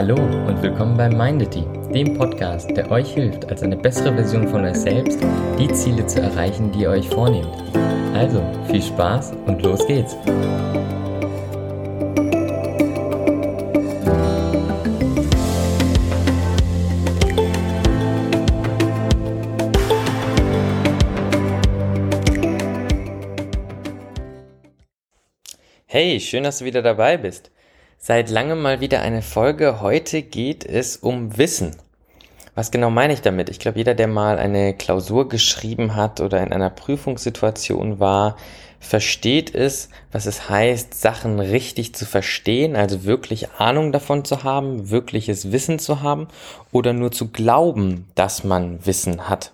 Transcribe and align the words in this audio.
Hallo 0.00 0.14
und 0.14 0.62
willkommen 0.62 0.96
bei 0.96 1.10
Mindity, 1.10 1.62
dem 1.92 2.16
Podcast, 2.16 2.74
der 2.74 2.90
euch 2.90 3.12
hilft, 3.12 3.46
als 3.50 3.62
eine 3.62 3.76
bessere 3.76 4.14
Version 4.14 4.48
von 4.48 4.64
euch 4.64 4.76
selbst 4.76 5.20
die 5.58 5.70
Ziele 5.74 6.06
zu 6.06 6.22
erreichen, 6.22 6.72
die 6.72 6.84
ihr 6.84 6.88
euch 6.88 7.06
vornehmt. 7.06 7.54
Also 8.14 8.42
viel 8.70 8.80
Spaß 8.80 9.32
und 9.44 9.60
los 9.60 9.86
geht's! 9.86 10.16
Hey, 25.84 26.18
schön, 26.20 26.44
dass 26.44 26.60
du 26.60 26.64
wieder 26.64 26.80
dabei 26.80 27.18
bist. 27.18 27.50
Seit 28.02 28.30
langem 28.30 28.62
mal 28.62 28.80
wieder 28.80 29.02
eine 29.02 29.20
Folge. 29.20 29.82
Heute 29.82 30.22
geht 30.22 30.64
es 30.64 30.96
um 30.96 31.36
Wissen. 31.36 31.76
Was 32.54 32.70
genau 32.70 32.88
meine 32.88 33.12
ich 33.12 33.20
damit? 33.20 33.50
Ich 33.50 33.58
glaube, 33.58 33.76
jeder, 33.76 33.94
der 33.94 34.08
mal 34.08 34.38
eine 34.38 34.72
Klausur 34.72 35.28
geschrieben 35.28 35.94
hat 35.96 36.22
oder 36.22 36.42
in 36.42 36.50
einer 36.50 36.70
Prüfungssituation 36.70 38.00
war, 38.00 38.38
versteht 38.78 39.54
es, 39.54 39.90
was 40.12 40.24
es 40.24 40.48
heißt, 40.48 40.98
Sachen 40.98 41.40
richtig 41.40 41.94
zu 41.94 42.06
verstehen, 42.06 42.74
also 42.74 43.04
wirklich 43.04 43.50
Ahnung 43.58 43.92
davon 43.92 44.24
zu 44.24 44.44
haben, 44.44 44.88
wirkliches 44.88 45.52
Wissen 45.52 45.78
zu 45.78 46.00
haben 46.00 46.28
oder 46.72 46.94
nur 46.94 47.12
zu 47.12 47.28
glauben, 47.28 48.06
dass 48.14 48.44
man 48.44 48.86
Wissen 48.86 49.28
hat. 49.28 49.50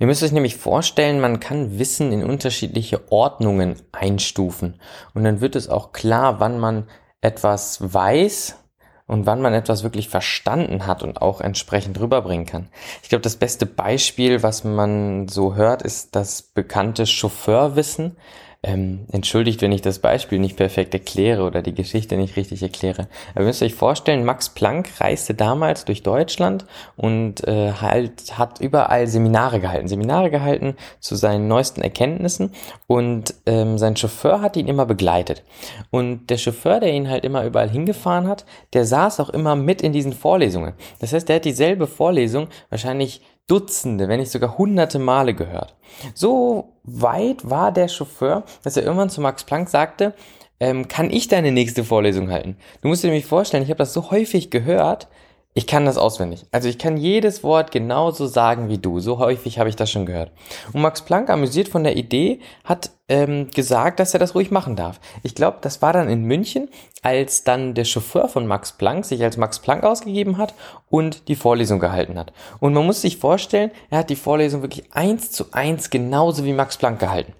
Ihr 0.00 0.08
müsst 0.08 0.24
euch 0.24 0.32
nämlich 0.32 0.56
vorstellen, 0.56 1.20
man 1.20 1.38
kann 1.38 1.78
Wissen 1.78 2.10
in 2.10 2.24
unterschiedliche 2.24 3.12
Ordnungen 3.12 3.76
einstufen 3.92 4.80
und 5.14 5.22
dann 5.22 5.40
wird 5.40 5.54
es 5.54 5.68
auch 5.68 5.92
klar, 5.92 6.40
wann 6.40 6.58
man 6.58 6.88
etwas 7.22 7.78
weiß 7.94 8.58
und 9.06 9.26
wann 9.26 9.40
man 9.40 9.54
etwas 9.54 9.82
wirklich 9.82 10.08
verstanden 10.08 10.86
hat 10.86 11.02
und 11.02 11.22
auch 11.22 11.40
entsprechend 11.40 11.98
rüberbringen 11.98 12.46
kann. 12.46 12.68
Ich 13.02 13.08
glaube, 13.08 13.22
das 13.22 13.36
beste 13.36 13.66
Beispiel, 13.66 14.42
was 14.42 14.64
man 14.64 15.28
so 15.28 15.54
hört, 15.54 15.82
ist 15.82 16.14
das 16.14 16.42
bekannte 16.42 17.06
Chauffeurwissen. 17.06 18.16
Ähm, 18.64 19.06
entschuldigt, 19.10 19.60
wenn 19.60 19.72
ich 19.72 19.82
das 19.82 19.98
Beispiel 19.98 20.38
nicht 20.38 20.56
perfekt 20.56 20.94
erkläre 20.94 21.42
oder 21.42 21.62
die 21.62 21.74
Geschichte 21.74 22.16
nicht 22.16 22.36
richtig 22.36 22.62
erkläre. 22.62 23.08
Aber 23.32 23.40
ihr 23.40 23.46
müsst 23.46 23.60
euch 23.60 23.74
vorstellen, 23.74 24.24
Max 24.24 24.50
Planck 24.50 25.00
reiste 25.00 25.34
damals 25.34 25.84
durch 25.84 26.04
Deutschland 26.04 26.64
und 26.96 27.44
äh, 27.48 27.72
halt 27.72 28.38
hat 28.38 28.60
überall 28.60 29.08
Seminare 29.08 29.58
gehalten. 29.58 29.88
Seminare 29.88 30.30
gehalten 30.30 30.76
zu 31.00 31.16
seinen 31.16 31.48
neuesten 31.48 31.82
Erkenntnissen 31.82 32.52
und 32.86 33.34
ähm, 33.46 33.78
sein 33.78 33.96
Chauffeur 33.96 34.40
hat 34.40 34.56
ihn 34.56 34.68
immer 34.68 34.86
begleitet. 34.86 35.42
Und 35.90 36.28
der 36.30 36.38
Chauffeur, 36.38 36.78
der 36.78 36.92
ihn 36.92 37.10
halt 37.10 37.24
immer 37.24 37.44
überall 37.44 37.68
hingefahren 37.68 38.28
hat, 38.28 38.44
der 38.74 38.84
saß 38.84 39.18
auch 39.18 39.30
immer 39.30 39.56
mit 39.56 39.82
in 39.82 39.92
diesen 39.92 40.12
Vorlesungen. 40.12 40.74
Das 41.00 41.12
heißt, 41.12 41.28
der 41.28 41.36
hat 41.36 41.44
dieselbe 41.44 41.88
Vorlesung 41.88 42.46
wahrscheinlich 42.70 43.22
Dutzende, 43.52 44.08
wenn 44.08 44.18
nicht 44.18 44.32
sogar 44.32 44.56
hunderte 44.56 44.98
Male 44.98 45.34
gehört. 45.34 45.76
So 46.14 46.72
weit 46.84 47.50
war 47.50 47.70
der 47.70 47.88
Chauffeur, 47.88 48.44
dass 48.62 48.78
er 48.78 48.82
irgendwann 48.82 49.10
zu 49.10 49.20
Max 49.20 49.44
Planck 49.44 49.68
sagte, 49.68 50.14
ähm, 50.58 50.88
kann 50.88 51.10
ich 51.10 51.28
deine 51.28 51.52
nächste 51.52 51.84
Vorlesung 51.84 52.30
halten? 52.30 52.56
Du 52.80 52.88
musst 52.88 53.02
dir 53.02 53.08
nämlich 53.08 53.26
vorstellen, 53.26 53.62
ich 53.62 53.68
habe 53.68 53.76
das 53.76 53.92
so 53.92 54.10
häufig 54.10 54.50
gehört, 54.50 55.08
ich 55.54 55.66
kann 55.66 55.84
das 55.84 55.98
auswendig. 55.98 56.46
Also 56.50 56.68
ich 56.68 56.78
kann 56.78 56.96
jedes 56.96 57.42
Wort 57.42 57.72
genauso 57.72 58.26
sagen 58.26 58.70
wie 58.70 58.78
du. 58.78 59.00
So 59.00 59.18
häufig 59.18 59.58
habe 59.58 59.68
ich 59.68 59.76
das 59.76 59.90
schon 59.90 60.06
gehört. 60.06 60.30
Und 60.72 60.80
Max 60.80 61.02
Planck, 61.02 61.28
amüsiert 61.28 61.68
von 61.68 61.84
der 61.84 61.96
Idee, 61.96 62.40
hat 62.64 62.90
ähm, 63.08 63.50
gesagt, 63.50 64.00
dass 64.00 64.14
er 64.14 64.20
das 64.20 64.34
ruhig 64.34 64.50
machen 64.50 64.76
darf. 64.76 64.98
Ich 65.22 65.34
glaube, 65.34 65.58
das 65.60 65.82
war 65.82 65.92
dann 65.92 66.08
in 66.08 66.24
München, 66.24 66.70
als 67.02 67.44
dann 67.44 67.74
der 67.74 67.84
Chauffeur 67.84 68.28
von 68.28 68.46
Max 68.46 68.72
Planck 68.72 69.04
sich 69.04 69.22
als 69.22 69.36
Max 69.36 69.58
Planck 69.58 69.84
ausgegeben 69.84 70.38
hat 70.38 70.54
und 70.88 71.28
die 71.28 71.36
Vorlesung 71.36 71.80
gehalten 71.80 72.18
hat. 72.18 72.32
Und 72.58 72.72
man 72.72 72.86
muss 72.86 73.02
sich 73.02 73.18
vorstellen, 73.18 73.72
er 73.90 73.98
hat 73.98 74.10
die 74.10 74.16
Vorlesung 74.16 74.62
wirklich 74.62 74.90
eins 74.94 75.32
zu 75.32 75.52
eins 75.52 75.90
genauso 75.90 76.46
wie 76.46 76.54
Max 76.54 76.78
Planck 76.78 76.98
gehalten. 76.98 77.34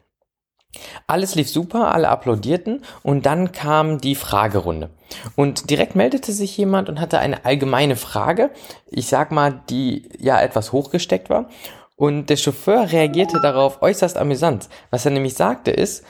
Alles 1.07 1.35
lief 1.35 1.51
super, 1.51 1.93
alle 1.93 2.09
applaudierten 2.09 2.83
und 3.03 3.27
dann 3.27 3.53
kam 3.53 4.01
die 4.01 4.15
Fragerunde. 4.15 4.91
Und 5.37 5.69
direkt 5.71 5.95
meldete 5.95 6.33
sich 6.33 6.57
jemand 6.57 6.89
und 6.89 7.01
hatte 7.01 7.19
eine 7.19 7.45
allgemeine 7.45 7.97
Frage, 7.97 8.51
ich 8.91 9.07
sag 9.07 9.33
mal, 9.33 9.61
die 9.69 10.09
ja 10.19 10.41
etwas 10.41 10.73
hochgesteckt 10.73 11.29
war. 11.29 11.49
Und 11.97 12.31
der 12.31 12.37
Chauffeur 12.37 12.91
reagierte 12.91 13.41
darauf 13.41 13.83
äußerst 13.83 14.17
amüsant. 14.17 14.69
Was 14.91 15.05
er 15.05 15.13
nämlich 15.13 15.35
sagte 15.35 15.71
ist, 15.71 16.05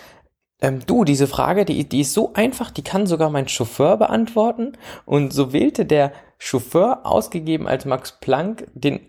ähm, 0.61 0.81
du, 0.87 1.05
diese 1.05 1.27
Frage, 1.27 1.65
die, 1.65 1.89
die 1.89 2.01
ist 2.01 2.15
so 2.15 2.33
einfach, 2.34 2.71
die 2.71 2.84
kann 2.84 3.06
sogar 3.06 3.31
mein 3.31 3.49
Chauffeur 3.49 3.97
beantworten. 3.97 4.78
Und 5.05 5.33
so 5.33 5.53
wählte 5.53 5.84
der 5.84 6.12
Chauffeur, 6.39 7.05
ausgegeben 7.05 7.67
als 7.69 7.84
Max 7.84 8.19
Planck, 8.21 8.67
den 8.75 9.01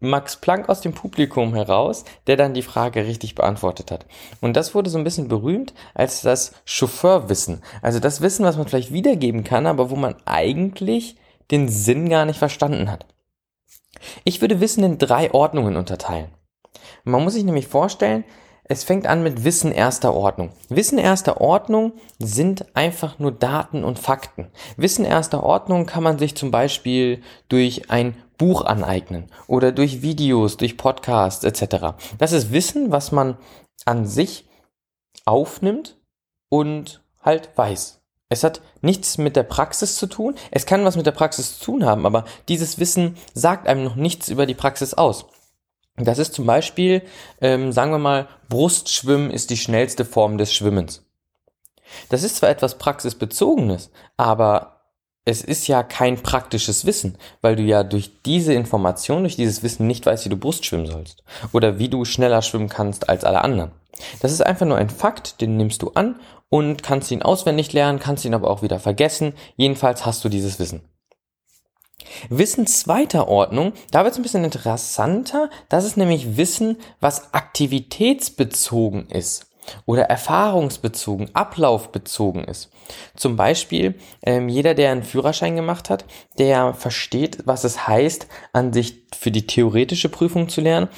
Max 0.00 0.36
Planck 0.36 0.68
aus 0.68 0.82
dem 0.82 0.92
Publikum 0.92 1.54
heraus, 1.54 2.04
der 2.26 2.36
dann 2.36 2.54
die 2.54 2.62
Frage 2.62 3.06
richtig 3.06 3.34
beantwortet 3.34 3.90
hat. 3.90 4.06
Und 4.40 4.56
das 4.56 4.74
wurde 4.74 4.90
so 4.90 4.98
ein 4.98 5.04
bisschen 5.04 5.28
berühmt 5.28 5.72
als 5.94 6.20
das 6.20 6.52
Chauffeurwissen. 6.64 7.62
Also 7.80 7.98
das 7.98 8.20
Wissen, 8.20 8.44
was 8.44 8.56
man 8.56 8.68
vielleicht 8.68 8.92
wiedergeben 8.92 9.42
kann, 9.42 9.66
aber 9.66 9.90
wo 9.90 9.96
man 9.96 10.14
eigentlich 10.26 11.16
den 11.50 11.68
Sinn 11.68 12.08
gar 12.08 12.26
nicht 12.26 12.38
verstanden 12.38 12.90
hat. 12.90 13.06
Ich 14.24 14.40
würde 14.40 14.60
Wissen 14.60 14.84
in 14.84 14.98
drei 14.98 15.32
Ordnungen 15.32 15.76
unterteilen. 15.76 16.28
Man 17.04 17.24
muss 17.24 17.32
sich 17.32 17.44
nämlich 17.44 17.66
vorstellen, 17.66 18.24
es 18.68 18.82
fängt 18.82 19.06
an 19.06 19.22
mit 19.22 19.44
Wissen 19.44 19.70
erster 19.70 20.12
Ordnung. 20.12 20.50
Wissen 20.68 20.98
erster 20.98 21.40
Ordnung 21.40 21.92
sind 22.18 22.66
einfach 22.76 23.20
nur 23.20 23.30
Daten 23.30 23.84
und 23.84 24.00
Fakten. 24.00 24.48
Wissen 24.76 25.04
erster 25.04 25.44
Ordnung 25.44 25.86
kann 25.86 26.02
man 26.02 26.18
sich 26.18 26.34
zum 26.34 26.50
Beispiel 26.50 27.22
durch 27.48 27.90
ein 27.90 28.16
Buch 28.38 28.64
aneignen 28.64 29.30
oder 29.46 29.72
durch 29.72 30.02
Videos, 30.02 30.56
durch 30.56 30.76
Podcasts 30.76 31.44
etc. 31.44 31.96
Das 32.18 32.32
ist 32.32 32.52
Wissen, 32.52 32.92
was 32.92 33.12
man 33.12 33.36
an 33.84 34.06
sich 34.06 34.48
aufnimmt 35.24 35.96
und 36.48 37.02
halt 37.20 37.50
weiß. 37.56 38.00
Es 38.28 38.42
hat 38.42 38.60
nichts 38.80 39.18
mit 39.18 39.36
der 39.36 39.44
Praxis 39.44 39.96
zu 39.96 40.06
tun. 40.06 40.34
Es 40.50 40.66
kann 40.66 40.84
was 40.84 40.96
mit 40.96 41.06
der 41.06 41.12
Praxis 41.12 41.58
zu 41.58 41.64
tun 41.64 41.84
haben, 41.84 42.06
aber 42.06 42.24
dieses 42.48 42.78
Wissen 42.78 43.16
sagt 43.34 43.68
einem 43.68 43.84
noch 43.84 43.94
nichts 43.94 44.28
über 44.28 44.46
die 44.46 44.54
Praxis 44.54 44.94
aus. 44.94 45.26
Das 45.96 46.18
ist 46.18 46.34
zum 46.34 46.44
Beispiel, 46.44 47.02
ähm, 47.40 47.72
sagen 47.72 47.92
wir 47.92 47.98
mal, 47.98 48.28
Brustschwimmen 48.48 49.30
ist 49.30 49.50
die 49.50 49.56
schnellste 49.56 50.04
Form 50.04 50.38
des 50.38 50.52
Schwimmens. 50.52 51.04
Das 52.08 52.22
ist 52.22 52.36
zwar 52.36 52.50
etwas 52.50 52.78
praxisbezogenes, 52.78 53.90
aber 54.16 54.75
es 55.26 55.42
ist 55.42 55.66
ja 55.66 55.82
kein 55.82 56.22
praktisches 56.22 56.86
Wissen, 56.86 57.18
weil 57.42 57.56
du 57.56 57.62
ja 57.62 57.82
durch 57.82 58.22
diese 58.22 58.54
Information, 58.54 59.24
durch 59.24 59.34
dieses 59.34 59.64
Wissen 59.64 59.86
nicht 59.86 60.06
weißt, 60.06 60.24
wie 60.24 60.28
du 60.30 60.36
Brust 60.36 60.64
schwimmen 60.64 60.86
sollst 60.86 61.24
oder 61.52 61.80
wie 61.80 61.88
du 61.88 62.04
schneller 62.04 62.42
schwimmen 62.42 62.68
kannst 62.68 63.08
als 63.08 63.24
alle 63.24 63.42
anderen. 63.42 63.72
Das 64.22 64.30
ist 64.30 64.46
einfach 64.46 64.66
nur 64.66 64.76
ein 64.76 64.88
Fakt, 64.88 65.40
den 65.40 65.56
nimmst 65.56 65.82
du 65.82 65.90
an 65.90 66.20
und 66.48 66.84
kannst 66.84 67.10
ihn 67.10 67.22
auswendig 67.22 67.72
lernen, 67.72 67.98
kannst 67.98 68.24
ihn 68.24 68.34
aber 68.34 68.48
auch 68.48 68.62
wieder 68.62 68.78
vergessen. 68.78 69.34
Jedenfalls 69.56 70.06
hast 70.06 70.24
du 70.24 70.28
dieses 70.28 70.60
Wissen. 70.60 70.82
Wissen 72.28 72.68
zweiter 72.68 73.26
Ordnung, 73.26 73.72
da 73.90 74.04
wird 74.04 74.12
es 74.12 74.20
ein 74.20 74.22
bisschen 74.22 74.44
interessanter. 74.44 75.50
Das 75.68 75.84
ist 75.84 75.96
nämlich 75.96 76.36
Wissen, 76.36 76.76
was 77.00 77.34
aktivitätsbezogen 77.34 79.08
ist 79.08 79.50
oder 79.84 80.04
erfahrungsbezogen, 80.04 81.30
ablaufbezogen 81.34 82.44
ist. 82.44 82.70
Zum 83.16 83.36
Beispiel, 83.36 83.94
ähm, 84.22 84.48
jeder, 84.48 84.74
der 84.74 84.92
einen 84.92 85.02
Führerschein 85.02 85.56
gemacht 85.56 85.90
hat, 85.90 86.04
der 86.38 86.74
versteht, 86.74 87.38
was 87.46 87.64
es 87.64 87.86
heißt, 87.86 88.26
an 88.52 88.72
sich 88.72 89.06
für 89.16 89.30
die 89.30 89.46
theoretische 89.46 90.08
Prüfung 90.08 90.48
zu 90.48 90.60
lernen, 90.60 90.88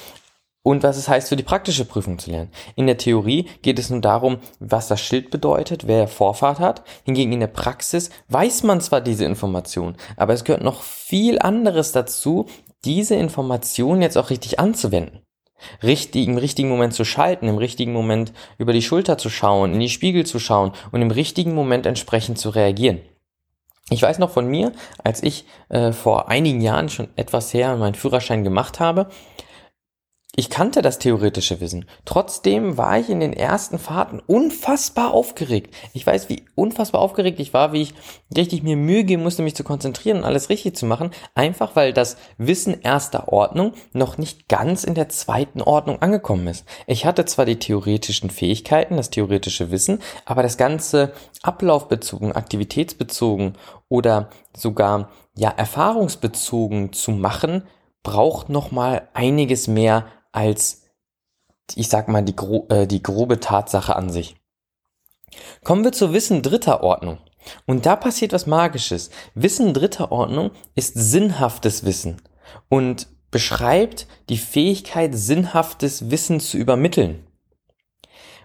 und 0.61 0.83
was 0.83 0.97
es 0.97 1.07
heißt, 1.07 1.29
für 1.29 1.35
die 1.35 1.43
praktische 1.43 1.85
Prüfung 1.85 2.19
zu 2.19 2.31
lernen. 2.31 2.51
In 2.75 2.85
der 2.85 2.97
Theorie 2.97 3.47
geht 3.61 3.79
es 3.79 3.89
nun 3.89 4.01
darum, 4.01 4.39
was 4.59 4.87
das 4.87 5.01
Schild 5.01 5.31
bedeutet, 5.31 5.87
wer 5.87 6.07
Vorfahrt 6.07 6.59
hat. 6.59 6.83
Hingegen 7.03 7.31
in 7.33 7.39
der 7.39 7.47
Praxis 7.47 8.09
weiß 8.27 8.63
man 8.63 8.81
zwar 8.81 9.01
diese 9.01 9.25
Information, 9.25 9.95
aber 10.17 10.33
es 10.33 10.43
gehört 10.43 10.63
noch 10.63 10.81
viel 10.83 11.39
anderes 11.39 11.91
dazu, 11.91 12.45
diese 12.85 13.15
Information 13.15 14.01
jetzt 14.01 14.17
auch 14.17 14.29
richtig 14.29 14.59
anzuwenden. 14.59 15.18
Richtig, 15.83 16.27
im 16.27 16.37
richtigen 16.37 16.69
Moment 16.69 16.93
zu 16.93 17.05
schalten, 17.05 17.47
im 17.47 17.57
richtigen 17.57 17.93
Moment 17.93 18.33
über 18.57 18.73
die 18.73 18.81
Schulter 18.81 19.17
zu 19.17 19.29
schauen, 19.29 19.73
in 19.73 19.79
die 19.79 19.89
Spiegel 19.89 20.25
zu 20.25 20.39
schauen 20.39 20.71
und 20.91 21.01
im 21.01 21.11
richtigen 21.11 21.53
Moment 21.53 21.85
entsprechend 21.85 22.37
zu 22.37 22.49
reagieren. 22.49 23.01
Ich 23.89 24.01
weiß 24.01 24.19
noch 24.19 24.29
von 24.29 24.47
mir, 24.47 24.71
als 25.03 25.23
ich 25.23 25.45
äh, 25.69 25.91
vor 25.91 26.29
einigen 26.29 26.61
Jahren 26.61 26.89
schon 26.89 27.09
etwas 27.15 27.53
her 27.53 27.75
meinen 27.75 27.95
Führerschein 27.95 28.43
gemacht 28.43 28.79
habe, 28.79 29.09
ich 30.35 30.49
kannte 30.49 30.81
das 30.81 30.99
theoretische 30.99 31.59
Wissen. 31.59 31.85
Trotzdem 32.05 32.77
war 32.77 32.97
ich 32.97 33.09
in 33.09 33.19
den 33.19 33.33
ersten 33.33 33.79
Fahrten 33.79 34.21
unfassbar 34.25 35.11
aufgeregt. 35.11 35.75
Ich 35.93 36.05
weiß, 36.05 36.29
wie 36.29 36.45
unfassbar 36.55 37.01
aufgeregt 37.01 37.39
ich 37.39 37.53
war, 37.53 37.73
wie 37.73 37.81
ich 37.81 37.93
richtig 38.37 38.63
mir 38.63 38.77
Mühe 38.77 39.03
geben 39.03 39.23
musste, 39.23 39.41
mich 39.41 39.55
zu 39.55 39.63
konzentrieren 39.63 40.19
und 40.19 40.23
alles 40.23 40.49
richtig 40.49 40.77
zu 40.77 40.85
machen. 40.85 41.11
Einfach 41.33 41.75
weil 41.75 41.93
das 41.93 42.15
Wissen 42.37 42.79
erster 42.79 43.33
Ordnung 43.33 43.73
noch 43.91 44.17
nicht 44.17 44.47
ganz 44.47 44.83
in 44.83 44.93
der 44.93 45.09
zweiten 45.09 45.61
Ordnung 45.61 46.01
angekommen 46.01 46.47
ist. 46.47 46.63
Ich 46.85 47.05
hatte 47.05 47.25
zwar 47.25 47.45
die 47.45 47.59
theoretischen 47.59 48.29
Fähigkeiten, 48.29 48.97
das 48.97 49.09
theoretische 49.09 49.71
Wissen, 49.71 49.99
aber 50.25 50.43
das 50.43 50.57
ganze 50.57 51.11
ablaufbezogen, 51.41 52.33
aktivitätsbezogen 52.33 53.57
oder 53.89 54.29
sogar 54.55 55.09
ja 55.35 55.49
erfahrungsbezogen 55.49 56.93
zu 56.93 57.11
machen, 57.11 57.63
braucht 58.03 58.49
noch 58.49 58.71
mal 58.71 59.09
einiges 59.13 59.67
mehr 59.67 60.05
als, 60.31 60.83
ich 61.75 61.89
sag 61.89 62.07
mal, 62.07 62.23
die, 62.23 62.35
gro 62.35 62.67
äh, 62.69 62.87
die 62.87 63.03
grobe 63.03 63.39
Tatsache 63.39 63.95
an 63.95 64.09
sich. 64.09 64.35
Kommen 65.63 65.83
wir 65.83 65.91
zu 65.91 66.13
Wissen 66.13 66.41
dritter 66.41 66.83
Ordnung. 66.83 67.19
Und 67.65 67.85
da 67.85 67.95
passiert 67.95 68.33
was 68.33 68.47
Magisches. 68.47 69.09
Wissen 69.33 69.73
dritter 69.73 70.11
Ordnung 70.11 70.51
ist 70.75 70.93
sinnhaftes 70.95 71.85
Wissen 71.85 72.21
und 72.67 73.07
beschreibt 73.31 74.07
die 74.29 74.37
Fähigkeit, 74.37 75.15
sinnhaftes 75.15 76.09
Wissen 76.09 76.39
zu 76.39 76.57
übermitteln. 76.57 77.25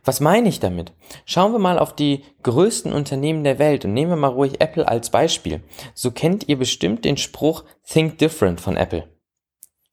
Was 0.05 0.21
meine 0.21 0.51
ich 0.51 0.61
damit? 0.61 0.93
Schauen 1.25 1.53
wir 1.53 1.59
mal 1.59 1.79
auf 1.79 1.95
die 1.95 2.25
größten 2.43 2.93
Unternehmen 2.93 3.43
der 3.43 3.59
Welt 3.59 3.87
und 3.87 3.95
nehmen 3.95 4.13
wir 4.13 4.17
mal 4.17 4.29
ruhig 4.29 4.61
Apple 4.61 4.87
als 4.87 5.09
Beispiel. 5.09 5.63
So 5.95 6.11
kennt 6.11 6.49
ihr 6.49 6.59
bestimmt 6.59 7.07
den 7.07 7.17
Spruch 7.17 7.65
Think 7.87 8.19
Different 8.19 8.61
von 8.61 8.77
Apple. 8.77 9.09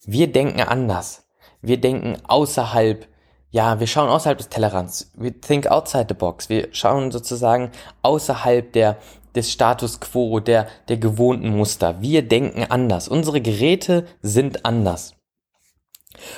Wir 0.04 0.30
denken 0.30 0.60
anders. 0.62 1.20
Wir 1.62 1.80
denken 1.80 2.18
außerhalb, 2.28 3.08
ja, 3.52 3.80
wir 3.80 3.88
schauen 3.88 4.10
außerhalb 4.10 4.38
des 4.38 4.50
Tellerrands. 4.50 5.12
We 5.16 5.31
think 5.31 5.68
outside 5.68 6.06
the 6.10 6.16
box. 6.16 6.50
Wir 6.50 6.69
schauen 6.72 7.12
sozusagen 7.12 7.72
außerhalb 8.02 8.72
der, 8.74 8.98
des 9.36 9.52
Status 9.52 10.00
quo, 10.00 10.40
der, 10.40 10.68
der 10.88 10.98
gewohnten 10.98 11.56
Muster. 11.56 12.02
Wir 12.02 12.28
denken 12.28 12.66
anders. 12.69 13.08
Unsere 13.08 13.42
Geräte 13.42 14.06
sind 14.22 14.66
anders. 14.66 15.16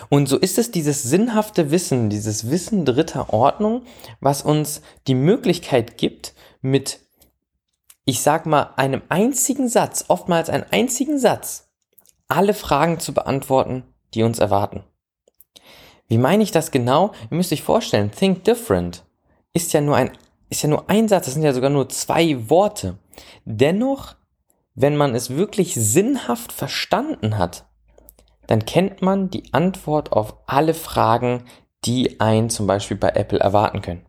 Und 0.09 0.27
so 0.27 0.37
ist 0.37 0.57
es 0.57 0.71
dieses 0.71 1.03
sinnhafte 1.03 1.71
Wissen, 1.71 2.09
dieses 2.09 2.49
Wissen 2.49 2.85
dritter 2.85 3.33
Ordnung, 3.33 3.83
was 4.19 4.41
uns 4.41 4.81
die 5.07 5.15
Möglichkeit 5.15 5.97
gibt, 5.97 6.33
mit, 6.61 6.99
ich 8.05 8.21
sag 8.21 8.45
mal, 8.45 8.73
einem 8.75 9.01
einzigen 9.09 9.67
Satz, 9.67 10.05
oftmals 10.07 10.49
einen 10.49 10.65
einzigen 10.71 11.19
Satz, 11.19 11.69
alle 12.27 12.53
Fragen 12.53 12.99
zu 12.99 13.13
beantworten, 13.13 13.83
die 14.13 14.23
uns 14.23 14.39
erwarten. 14.39 14.83
Wie 16.07 16.17
meine 16.17 16.43
ich 16.43 16.51
das 16.51 16.71
genau? 16.71 17.11
Ihr 17.31 17.37
müsst 17.37 17.51
euch 17.53 17.63
vorstellen, 17.63 18.11
think 18.11 18.43
different 18.43 19.03
ist 19.53 19.73
ja 19.73 19.81
nur 19.81 19.95
ein, 19.95 20.11
ist 20.49 20.61
ja 20.63 20.69
nur 20.69 20.89
ein 20.89 21.07
Satz, 21.07 21.25
das 21.25 21.33
sind 21.33 21.43
ja 21.43 21.53
sogar 21.53 21.69
nur 21.69 21.89
zwei 21.89 22.49
Worte. 22.49 22.97
Dennoch, 23.45 24.15
wenn 24.75 24.97
man 24.97 25.15
es 25.15 25.31
wirklich 25.31 25.75
sinnhaft 25.75 26.51
verstanden 26.51 27.37
hat, 27.37 27.65
dann 28.47 28.65
kennt 28.65 29.01
man 29.01 29.29
die 29.29 29.53
Antwort 29.53 30.11
auf 30.11 30.35
alle 30.45 30.73
Fragen, 30.73 31.45
die 31.85 32.19
ein 32.19 32.49
zum 32.49 32.67
Beispiel 32.67 32.97
bei 32.97 33.09
Apple 33.09 33.39
erwarten 33.39 33.81
können. 33.81 34.05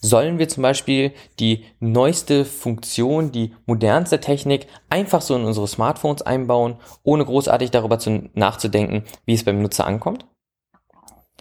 Sollen 0.00 0.38
wir 0.38 0.48
zum 0.48 0.62
Beispiel 0.62 1.12
die 1.38 1.64
neueste 1.80 2.44
Funktion, 2.44 3.30
die 3.30 3.54
modernste 3.66 4.20
Technik 4.20 4.66
einfach 4.88 5.20
so 5.20 5.36
in 5.36 5.44
unsere 5.44 5.68
Smartphones 5.68 6.22
einbauen, 6.22 6.76
ohne 7.02 7.24
großartig 7.24 7.70
darüber 7.70 7.98
zu, 7.98 8.30
nachzudenken, 8.34 9.04
wie 9.26 9.34
es 9.34 9.44
beim 9.44 9.60
Nutzer 9.60 9.86
ankommt? 9.86 10.26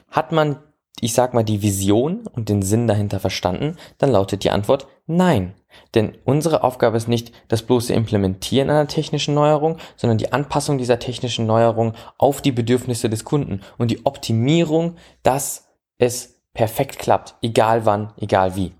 Hat 0.09 0.31
man, 0.31 0.57
ich 1.01 1.13
sag 1.13 1.33
mal, 1.33 1.43
die 1.43 1.61
Vision 1.61 2.27
und 2.27 2.49
den 2.49 2.61
Sinn 2.61 2.87
dahinter 2.87 3.19
verstanden, 3.19 3.77
dann 3.97 4.11
lautet 4.11 4.43
die 4.43 4.51
Antwort 4.51 4.87
nein. 5.07 5.53
Denn 5.93 6.17
unsere 6.23 6.63
Aufgabe 6.63 6.97
ist 6.97 7.07
nicht 7.07 7.31
das 7.47 7.63
bloße 7.63 7.93
Implementieren 7.93 8.69
einer 8.69 8.87
technischen 8.87 9.33
Neuerung, 9.33 9.77
sondern 9.97 10.17
die 10.17 10.31
Anpassung 10.31 10.77
dieser 10.77 10.99
technischen 10.99 11.45
Neuerung 11.45 11.93
auf 12.17 12.41
die 12.41 12.51
Bedürfnisse 12.51 13.09
des 13.09 13.25
Kunden 13.25 13.61
und 13.77 13.91
die 13.91 14.05
Optimierung, 14.05 14.95
dass 15.23 15.67
es 15.97 16.41
perfekt 16.53 16.99
klappt, 16.99 17.35
egal 17.41 17.85
wann, 17.85 18.13
egal 18.17 18.55
wie. 18.55 18.73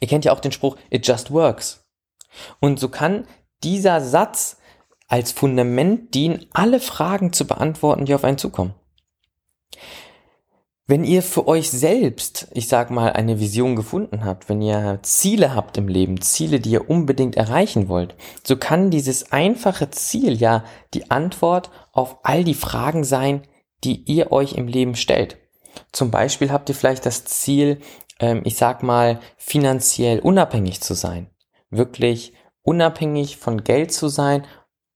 Ihr 0.00 0.08
kennt 0.08 0.24
ja 0.24 0.32
auch 0.32 0.40
den 0.40 0.52
Spruch, 0.52 0.76
it 0.90 1.06
just 1.06 1.30
works. 1.30 1.84
Und 2.60 2.78
so 2.78 2.88
kann 2.88 3.26
dieser 3.62 4.00
Satz 4.00 4.58
als 5.08 5.32
Fundament 5.32 6.14
dienen, 6.14 6.46
alle 6.52 6.80
Fragen 6.80 7.32
zu 7.32 7.46
beantworten, 7.46 8.04
die 8.04 8.14
auf 8.14 8.24
einen 8.24 8.38
zukommen. 8.38 8.74
Wenn 10.88 11.02
ihr 11.02 11.24
für 11.24 11.48
euch 11.48 11.68
selbst, 11.68 12.46
ich 12.54 12.68
sag 12.68 12.92
mal, 12.92 13.12
eine 13.12 13.40
Vision 13.40 13.74
gefunden 13.74 14.24
habt, 14.24 14.48
wenn 14.48 14.62
ihr 14.62 15.00
Ziele 15.02 15.52
habt 15.52 15.76
im 15.78 15.88
Leben, 15.88 16.20
Ziele, 16.20 16.60
die 16.60 16.70
ihr 16.70 16.88
unbedingt 16.88 17.36
erreichen 17.36 17.88
wollt, 17.88 18.14
so 18.44 18.56
kann 18.56 18.92
dieses 18.92 19.32
einfache 19.32 19.90
Ziel 19.90 20.40
ja 20.40 20.64
die 20.94 21.10
Antwort 21.10 21.72
auf 21.90 22.18
all 22.22 22.44
die 22.44 22.54
Fragen 22.54 23.02
sein, 23.02 23.42
die 23.82 24.04
ihr 24.04 24.30
euch 24.30 24.52
im 24.52 24.68
Leben 24.68 24.94
stellt. 24.94 25.38
Zum 25.90 26.12
Beispiel 26.12 26.52
habt 26.52 26.68
ihr 26.68 26.76
vielleicht 26.76 27.04
das 27.04 27.24
Ziel, 27.24 27.80
ähm, 28.20 28.42
ich 28.44 28.56
sag 28.56 28.84
mal, 28.84 29.18
finanziell 29.36 30.20
unabhängig 30.20 30.82
zu 30.82 30.94
sein. 30.94 31.30
Wirklich 31.68 32.32
unabhängig 32.62 33.38
von 33.38 33.64
Geld 33.64 33.92
zu 33.92 34.06
sein, 34.06 34.46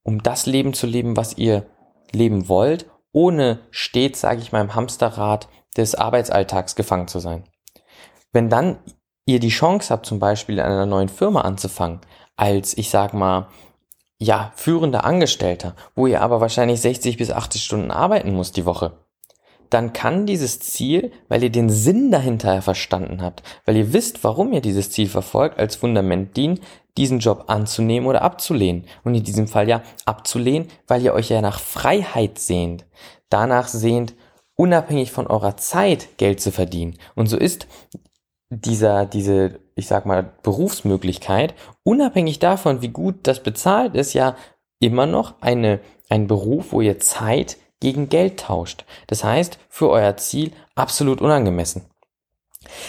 um 0.04 0.22
das 0.22 0.46
Leben 0.46 0.72
zu 0.72 0.86
leben, 0.86 1.16
was 1.16 1.36
ihr 1.36 1.66
leben 2.12 2.48
wollt, 2.48 2.88
ohne 3.12 3.66
stets, 3.72 4.20
sage 4.20 4.40
ich 4.40 4.52
mal, 4.52 4.60
im 4.60 4.76
Hamsterrad 4.76 5.48
des 5.76 5.94
Arbeitsalltags 5.94 6.74
gefangen 6.74 7.08
zu 7.08 7.18
sein. 7.18 7.44
Wenn 8.32 8.48
dann 8.48 8.78
ihr 9.26 9.40
die 9.40 9.48
Chance 9.48 9.92
habt, 9.92 10.06
zum 10.06 10.18
Beispiel 10.18 10.56
in 10.56 10.64
einer 10.64 10.86
neuen 10.86 11.08
Firma 11.08 11.42
anzufangen, 11.42 12.00
als 12.36 12.76
ich 12.76 12.90
sag 12.90 13.14
mal, 13.14 13.48
ja, 14.18 14.52
führender 14.54 15.04
Angestellter, 15.04 15.74
wo 15.94 16.06
ihr 16.06 16.20
aber 16.20 16.40
wahrscheinlich 16.40 16.80
60 16.80 17.16
bis 17.16 17.30
80 17.30 17.62
Stunden 17.64 17.90
arbeiten 17.90 18.34
muss 18.34 18.52
die 18.52 18.66
Woche, 18.66 18.98
dann 19.70 19.92
kann 19.92 20.26
dieses 20.26 20.58
Ziel, 20.60 21.12
weil 21.28 21.44
ihr 21.44 21.50
den 21.50 21.70
Sinn 21.70 22.10
dahinter 22.10 22.60
verstanden 22.60 23.22
habt, 23.22 23.42
weil 23.64 23.76
ihr 23.76 23.92
wisst, 23.92 24.24
warum 24.24 24.52
ihr 24.52 24.60
dieses 24.60 24.90
Ziel 24.90 25.08
verfolgt, 25.08 25.58
als 25.58 25.76
Fundament 25.76 26.36
dienen, 26.36 26.60
diesen 26.96 27.20
Job 27.20 27.44
anzunehmen 27.46 28.08
oder 28.08 28.22
abzulehnen. 28.22 28.84
Und 29.04 29.14
in 29.14 29.22
diesem 29.22 29.46
Fall 29.46 29.68
ja 29.68 29.82
abzulehnen, 30.04 30.68
weil 30.88 31.02
ihr 31.02 31.14
euch 31.14 31.30
ja 31.30 31.40
nach 31.40 31.60
Freiheit 31.60 32.38
sehnt, 32.38 32.84
danach 33.28 33.68
sehnt, 33.68 34.14
unabhängig 34.60 35.10
von 35.10 35.26
eurer 35.26 35.56
Zeit 35.56 36.18
Geld 36.18 36.42
zu 36.42 36.52
verdienen. 36.52 36.98
Und 37.14 37.28
so 37.28 37.38
ist 37.38 37.66
dieser, 38.50 39.06
diese, 39.06 39.58
ich 39.74 39.86
sag 39.86 40.04
mal, 40.04 40.34
Berufsmöglichkeit, 40.42 41.54
unabhängig 41.82 42.40
davon, 42.40 42.82
wie 42.82 42.88
gut 42.88 43.20
das 43.22 43.42
bezahlt 43.42 43.94
ist, 43.94 44.12
ja 44.12 44.36
immer 44.78 45.06
noch 45.06 45.40
eine, 45.40 45.80
ein 46.10 46.26
Beruf, 46.26 46.72
wo 46.72 46.82
ihr 46.82 47.00
Zeit 47.00 47.56
gegen 47.80 48.10
Geld 48.10 48.40
tauscht. 48.40 48.84
Das 49.06 49.24
heißt, 49.24 49.58
für 49.70 49.88
euer 49.88 50.18
Ziel 50.18 50.52
absolut 50.74 51.22
unangemessen. 51.22 51.86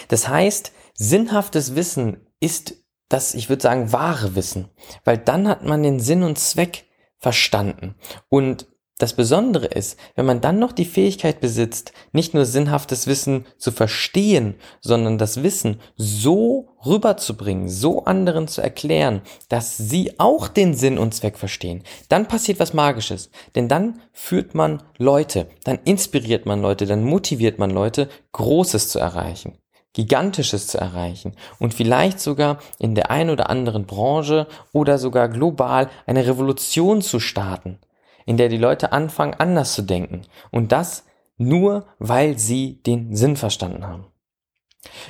Das 0.10 0.28
heißt, 0.28 0.74
sinnhaftes 0.94 1.74
Wissen 1.74 2.28
ist 2.42 2.84
das, 3.08 3.34
ich 3.34 3.48
würde 3.48 3.64
sagen, 3.64 3.94
wahre 3.94 4.36
Wissen, 4.36 4.68
weil 5.06 5.18
dann 5.18 5.48
hat 5.48 5.64
man 5.64 5.84
den 5.84 6.02
Sinn 6.02 6.24
und 6.24 6.38
Zweck 6.38 6.84
verstanden. 7.18 7.96
Und 8.28 8.68
das 9.02 9.14
Besondere 9.14 9.66
ist, 9.66 9.98
wenn 10.16 10.26
man 10.26 10.42
dann 10.42 10.60
noch 10.60 10.72
die 10.72 10.86
Fähigkeit 10.86 11.40
besitzt, 11.40 11.92
nicht 12.12 12.34
nur 12.34 12.46
sinnhaftes 12.46 13.08
Wissen 13.08 13.46
zu 13.58 13.72
verstehen, 13.72 14.56
sondern 14.80 15.18
das 15.18 15.42
Wissen 15.42 15.80
so 15.96 16.70
rüberzubringen, 16.86 17.68
so 17.68 18.06
anderen 18.06 18.48
zu 18.48 18.62
erklären, 18.62 19.22
dass 19.50 19.78
sie 19.78 20.20
auch 20.20 20.48
den 20.48 20.76
Sinn 20.76 21.00
und 21.00 21.16
Zweck 21.16 21.38
verstehen, 21.38 21.84
dann 22.10 22.28
passiert 22.28 22.60
was 22.60 22.74
Magisches. 22.74 23.32
Denn 23.56 23.68
dann 23.68 24.02
führt 24.14 24.54
man 24.54 24.84
Leute, 24.98 25.48
dann 25.64 25.80
inspiriert 25.84 26.46
man 26.46 26.62
Leute, 26.62 26.86
dann 26.86 27.04
motiviert 27.04 27.58
man 27.58 27.72
Leute, 27.72 28.08
Großes 28.34 28.90
zu 28.90 29.00
erreichen. 29.00 29.58
Gigantisches 29.94 30.68
zu 30.68 30.78
erreichen 30.78 31.36
und 31.60 31.74
vielleicht 31.74 32.22
sogar 32.22 32.60
in 32.80 32.96
der 32.96 33.12
einen 33.12 33.30
oder 33.30 33.50
anderen 33.50 33.86
Branche 33.86 34.48
oder 34.72 34.98
sogar 34.98 35.28
global 35.28 35.90
eine 36.06 36.26
Revolution 36.26 37.02
zu 37.02 37.20
starten 37.20 37.78
in 38.26 38.38
der 38.38 38.50
die 38.50 38.58
Leute 38.58 38.92
anfangen, 38.92 39.34
anders 39.34 39.74
zu 39.74 39.82
denken. 39.82 40.22
Und 40.52 40.72
das 40.72 41.06
nur, 41.38 41.86
weil 42.00 42.38
sie 42.38 42.82
den 42.84 43.16
Sinn 43.16 43.36
verstanden 43.36 43.86
haben. 43.86 44.06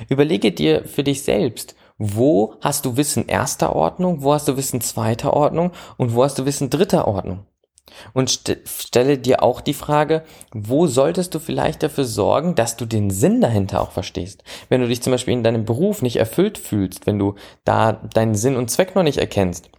Überlege 0.08 0.52
dir 0.52 0.84
für 0.84 1.04
dich 1.04 1.22
selbst, 1.22 1.74
wo 1.98 2.54
hast 2.60 2.84
du 2.84 2.96
Wissen 2.96 3.28
erster 3.28 3.76
Ordnung, 3.76 4.22
wo 4.22 4.32
hast 4.34 4.48
du 4.48 4.56
Wissen 4.56 4.80
zweiter 4.80 5.34
Ordnung 5.34 5.72
und 5.96 6.14
wo 6.14 6.24
hast 6.24 6.38
du 6.38 6.46
Wissen 6.46 6.70
dritter 6.70 7.06
Ordnung. 7.06 7.46
Und 8.14 8.30
st 8.30 8.58
stelle 8.64 9.18
dir 9.18 9.42
auch 9.42 9.60
die 9.60 9.74
Frage, 9.74 10.24
wo 10.52 10.86
solltest 10.86 11.34
du 11.34 11.38
vielleicht 11.38 11.82
dafür 11.82 12.04
sorgen, 12.04 12.54
dass 12.54 12.76
du 12.76 12.86
den 12.86 13.10
Sinn 13.10 13.40
dahinter 13.40 13.80
auch 13.80 13.90
verstehst? 13.90 14.42
Wenn 14.68 14.80
du 14.80 14.88
dich 14.88 15.02
zum 15.02 15.12
Beispiel 15.12 15.34
in 15.34 15.44
deinem 15.44 15.64
Beruf 15.64 16.00
nicht 16.02 16.16
erfüllt 16.16 16.58
fühlst, 16.58 17.06
wenn 17.06 17.18
du 17.18 17.34
da 17.64 17.92
deinen 17.92 18.34
Sinn 18.34 18.56
und 18.56 18.70
Zweck 18.70 18.94
noch 18.94 19.02
nicht 19.02 19.18
erkennst, 19.18 19.70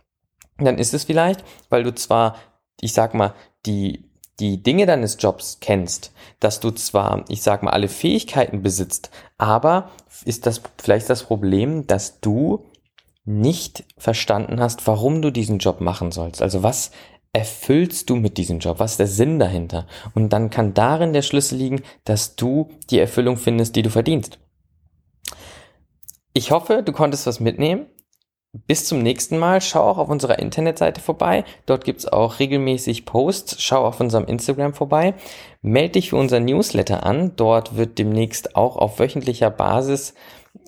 dann 0.58 0.78
ist 0.78 0.94
es 0.94 1.06
vielleicht, 1.06 1.44
weil 1.70 1.84
du 1.84 1.94
zwar 1.94 2.36
ich 2.82 2.94
sag 2.94 3.14
mal, 3.14 3.34
die, 3.66 4.10
die 4.40 4.62
Dinge 4.62 4.86
deines 4.86 5.18
Jobs 5.20 5.60
kennst, 5.62 6.12
dass 6.40 6.60
du 6.60 6.72
zwar, 6.72 7.26
ich 7.30 7.42
sag 7.42 7.64
mal, 7.64 7.72
alle 7.72 7.88
Fähigkeiten 7.88 8.62
besitzt, 8.62 9.12
aber 9.38 9.92
ist 10.26 10.46
das 10.46 10.62
vielleicht 10.78 11.10
das 11.10 11.24
Problem, 11.24 11.88
dass 11.88 12.20
du 12.20 12.66
nicht 13.26 13.86
verstanden 13.98 14.60
hast, 14.60 14.86
warum 14.88 15.22
du 15.22 15.32
diesen 15.32 15.60
Job 15.60 15.80
machen 15.80 16.12
sollst. 16.12 16.42
Also 16.42 16.62
was 16.64 16.92
erfüllst 17.32 18.10
du 18.10 18.16
mit 18.16 18.38
diesem 18.38 18.60
Job? 18.60 18.80
Was 18.80 18.92
ist 18.92 19.00
der 19.00 19.08
Sinn 19.08 19.40
dahinter? 19.40 19.88
Und 20.14 20.30
dann 20.30 20.50
kann 20.50 20.74
darin 20.74 21.14
der 21.14 21.22
Schlüssel 21.24 21.58
liegen, 21.58 21.82
dass 22.06 22.36
du 22.36 22.70
die 22.90 23.00
Erfüllung 23.00 23.38
findest, 23.38 23.76
die 23.76 23.82
du 23.82 23.90
verdienst. 23.90 24.40
Ich 26.34 26.52
hoffe, 26.52 26.84
du 26.84 26.92
konntest 26.92 27.26
was 27.26 27.40
mitnehmen. 27.40 27.88
Bis 28.54 28.86
zum 28.86 29.02
nächsten 29.02 29.38
Mal. 29.38 29.62
Schau 29.62 29.82
auch 29.82 29.98
auf 29.98 30.10
unserer 30.10 30.40
Internetseite 30.40 31.02
vorbei. 31.02 31.44
Dort 31.66 31.86
gibt's 31.86 32.06
auch 32.06 32.40
regelmäßig 32.40 33.06
Posts. 33.06 33.62
Schau 33.62 33.86
auf 33.86 34.00
unserem 34.00 34.26
Instagram 34.26 34.74
vorbei. 34.74 35.16
Meld 35.62 35.96
dich 35.96 36.12
für 36.12 36.18
unser 36.18 36.40
Newsletter 36.40 37.04
an. 37.04 37.36
Dort 37.36 37.78
wird 37.78 37.98
demnächst 37.98 38.56
auch 38.56 38.78
auf 38.78 39.00
wöchentlicher 39.00 39.50
Basis 39.50 40.14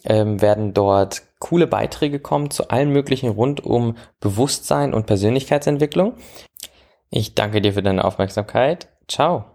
ähm, 0.05 0.41
werden 0.41 0.73
dort 0.73 1.23
coole 1.39 1.67
Beiträge 1.67 2.19
kommen 2.19 2.51
zu 2.51 2.69
allen 2.69 2.91
möglichen 2.91 3.29
rund 3.29 3.63
um 3.63 3.97
Bewusstsein 4.19 4.93
und 4.93 5.05
Persönlichkeitsentwicklung. 5.05 6.13
Ich 7.09 7.35
danke 7.35 7.61
dir 7.61 7.73
für 7.73 7.83
deine 7.83 8.05
Aufmerksamkeit. 8.05 8.87
Ciao. 9.07 9.54